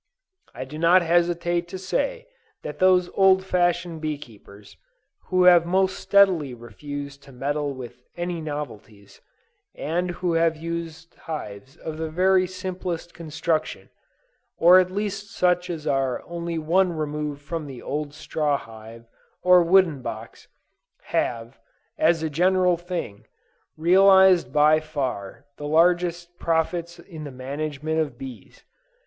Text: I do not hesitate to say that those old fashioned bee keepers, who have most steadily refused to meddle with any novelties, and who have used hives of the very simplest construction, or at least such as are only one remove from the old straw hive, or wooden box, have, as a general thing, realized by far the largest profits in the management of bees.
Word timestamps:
I 0.55 0.65
do 0.65 0.79
not 0.79 1.03
hesitate 1.03 1.67
to 1.67 1.77
say 1.77 2.25
that 2.63 2.79
those 2.79 3.09
old 3.13 3.45
fashioned 3.45 4.01
bee 4.01 4.17
keepers, 4.17 4.75
who 5.25 5.43
have 5.43 5.63
most 5.67 5.99
steadily 5.99 6.55
refused 6.55 7.21
to 7.21 7.31
meddle 7.31 7.75
with 7.75 8.01
any 8.17 8.41
novelties, 8.41 9.21
and 9.75 10.09
who 10.09 10.33
have 10.33 10.57
used 10.57 11.13
hives 11.13 11.77
of 11.77 11.97
the 11.99 12.09
very 12.09 12.47
simplest 12.47 13.13
construction, 13.13 13.91
or 14.57 14.79
at 14.79 14.89
least 14.89 15.29
such 15.29 15.69
as 15.69 15.85
are 15.85 16.23
only 16.25 16.57
one 16.57 16.93
remove 16.97 17.39
from 17.39 17.67
the 17.67 17.83
old 17.83 18.11
straw 18.11 18.57
hive, 18.57 19.05
or 19.43 19.61
wooden 19.61 20.01
box, 20.01 20.47
have, 21.03 21.59
as 21.99 22.23
a 22.23 22.29
general 22.31 22.75
thing, 22.75 23.27
realized 23.77 24.51
by 24.51 24.79
far 24.79 25.45
the 25.57 25.67
largest 25.67 26.39
profits 26.39 26.97
in 26.97 27.23
the 27.23 27.29
management 27.31 27.99
of 27.99 28.17
bees. 28.17 28.63